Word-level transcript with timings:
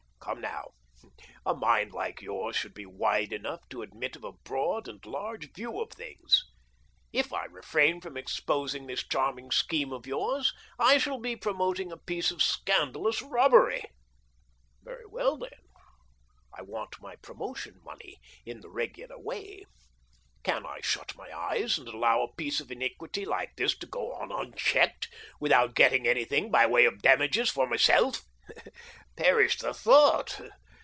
Come 0.23 0.39
now, 0.41 0.67
a 1.45 1.53
mind 1.55 1.91
like 1.93 2.21
yours 2.21 2.55
should 2.55 2.73
be 2.75 2.85
wide 2.85 3.33
enough 3.33 3.67
to 3.69 3.81
admit 3.81 4.15
of 4.15 4.23
a 4.23 4.31
broad 4.31 4.87
and 4.87 5.03
large 5.03 5.51
view 5.51 5.81
of 5.81 5.89
things. 5.91 6.43
If 7.11 7.33
I 7.33 7.45
refrain 7.45 7.99
from 7.99 8.15
exposing 8.15 8.85
this 8.85 9.05
charming 9.05 9.51
scheme 9.51 9.91
of 9.91 10.05
yours 10.07 10.53
I 10.79 10.99
shall 10.99 11.19
be 11.19 11.35
pro 11.35 11.53
moting 11.53 11.91
a 11.91 11.97
piece 11.97 12.31
of 12.31 12.41
scandalous 12.43 13.21
robbery. 13.21 13.83
Very 14.83 15.05
well 15.07 15.33
I 15.33 15.33
I 15.33 15.35
''AVALANCHE 15.35 15.49
BICYCLE 15.49 15.65
AND 15.65 15.73
TYBE 15.73 15.77
CO., 15.81 16.59
LTDr 16.59 16.59
191 16.59 16.59
then, 16.59 16.59
I 16.59 16.61
want 16.61 17.01
my 17.01 17.15
promotion 17.17 17.79
money, 17.83 18.17
in 18.45 18.61
the 18.61 18.69
regular 18.69 19.19
way. 19.19 19.65
Can 20.43 20.65
I 20.65 20.79
shut 20.81 21.15
my 21.17 21.31
eyes 21.35 21.77
and 21.77 21.89
allow 21.89 22.21
a 22.21 22.35
piece 22.35 22.61
of 22.61 22.71
iniquity 22.71 23.25
like 23.25 23.55
this 23.57 23.75
to 23.79 23.87
go 23.87 24.13
on 24.13 24.31
unchecked, 24.31 25.09
without 25.41 25.75
getting 25.75 26.07
anything 26.07 26.49
by 26.51 26.65
way 26.67 26.85
of 26.85 27.01
damages 27.01 27.49
for 27.49 27.67
myself? 27.67 28.23
Perish 29.17 29.59
the 29.59 29.73
thought 29.73 30.41